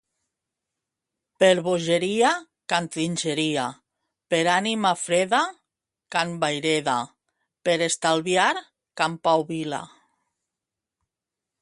[1.41, 2.31] Per bogeria,
[2.73, 3.65] Can Trinxeria;
[4.33, 5.41] per ànima freda,
[6.17, 6.97] Can Vayreda;
[7.69, 8.51] per estalviar,
[9.03, 9.83] Can Pau Vilà.